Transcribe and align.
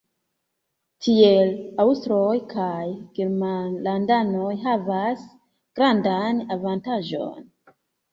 Tiel 1.07 1.49
aŭstroj 1.83 2.31
kaj 2.53 2.85
germanlandanoj 3.19 4.47
havas 4.63 5.27
grandan 5.81 6.41
avantaĝon. 6.57 7.45